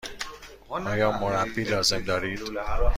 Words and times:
آیا 0.69 1.11
مربی 1.11 1.63
لازم 1.63 1.99
دارید؟ 2.01 2.41